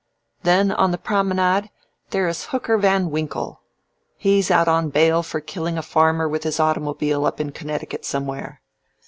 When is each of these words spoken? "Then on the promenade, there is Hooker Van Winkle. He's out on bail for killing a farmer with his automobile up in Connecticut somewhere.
"Then 0.41 0.71
on 0.71 0.89
the 0.89 0.97
promenade, 0.97 1.69
there 2.09 2.27
is 2.27 2.45
Hooker 2.45 2.75
Van 2.79 3.11
Winkle. 3.11 3.61
He's 4.17 4.49
out 4.49 4.67
on 4.67 4.89
bail 4.89 5.21
for 5.21 5.39
killing 5.39 5.77
a 5.77 5.83
farmer 5.83 6.27
with 6.27 6.41
his 6.41 6.59
automobile 6.59 7.23
up 7.27 7.39
in 7.39 7.51
Connecticut 7.51 8.03
somewhere. 8.03 8.61